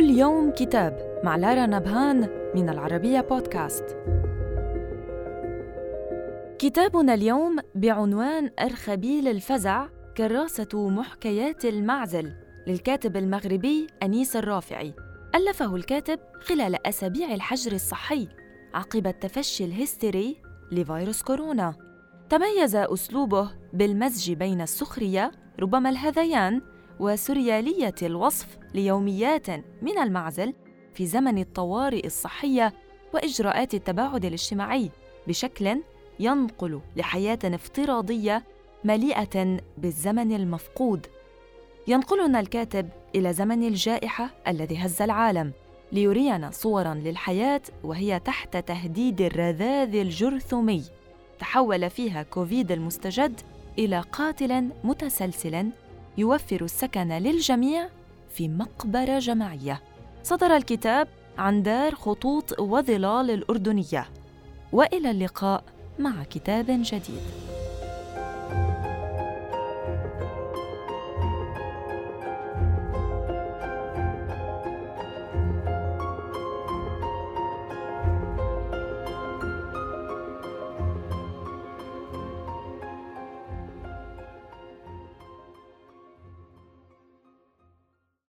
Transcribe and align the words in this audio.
كل 0.00 0.10
يوم 0.10 0.50
كتاب 0.50 1.20
مع 1.24 1.36
لارا 1.36 1.66
نبهان 1.66 2.28
من 2.54 2.68
العربية 2.68 3.20
بودكاست. 3.20 3.84
كتابنا 6.58 7.14
اليوم 7.14 7.56
بعنوان 7.74 8.50
أرخبيل 8.60 9.28
الفزع 9.28 9.86
كراسة 10.16 10.88
محكيات 10.88 11.64
المعزل 11.64 12.32
للكاتب 12.66 13.16
المغربي 13.16 13.86
أنيس 14.02 14.36
الرافعي. 14.36 14.94
ألفه 15.34 15.76
الكاتب 15.76 16.18
خلال 16.40 16.86
أسابيع 16.86 17.34
الحجر 17.34 17.72
الصحي 17.72 18.28
عقب 18.74 19.06
التفشي 19.06 19.64
الهستيري 19.64 20.36
لفيروس 20.72 21.22
كورونا. 21.22 21.74
تميز 22.30 22.76
أسلوبه 22.76 23.50
بالمزج 23.72 24.32
بين 24.32 24.60
السخرية 24.60 25.30
ربما 25.60 25.90
الهذيان 25.90 26.60
وسريالية 27.00 27.94
الوصف 28.02 28.58
ليوميات 28.74 29.50
من 29.82 29.98
المعزل 30.02 30.54
في 30.94 31.06
زمن 31.06 31.38
الطوارئ 31.38 32.06
الصحية 32.06 32.72
وإجراءات 33.14 33.74
التباعد 33.74 34.24
الاجتماعي 34.24 34.90
بشكل 35.28 35.80
ينقل 36.20 36.80
لحياة 36.96 37.38
افتراضية 37.44 38.44
مليئة 38.84 39.60
بالزمن 39.78 40.32
المفقود. 40.32 41.06
ينقلنا 41.88 42.40
الكاتب 42.40 42.88
إلى 43.14 43.32
زمن 43.32 43.68
الجائحة 43.68 44.30
الذي 44.48 44.76
هز 44.78 45.02
العالم 45.02 45.52
ليرينا 45.92 46.50
صورا 46.50 46.94
للحياة 46.94 47.62
وهي 47.84 48.18
تحت 48.18 48.56
تهديد 48.56 49.20
الرذاذ 49.20 49.94
الجرثومي. 49.94 50.84
تحول 51.38 51.90
فيها 51.90 52.22
كوفيد 52.22 52.72
المستجد 52.72 53.40
إلى 53.78 54.00
قاتل 54.00 54.68
متسلسل 54.84 55.70
يوفر 56.20 56.64
السكن 56.64 57.08
للجميع 57.08 57.88
في 58.30 58.48
مقبرة 58.48 59.18
جماعية. 59.18 59.82
صدر 60.22 60.56
الكتاب 60.56 61.08
عن 61.38 61.62
دار 61.62 61.94
خطوط 61.94 62.60
وظلال 62.60 63.30
الأردنية. 63.30 64.08
وإلى 64.72 65.10
اللقاء 65.10 65.64
مع 65.98 66.24
كتاب 66.24 66.66
جديد. 66.68 67.49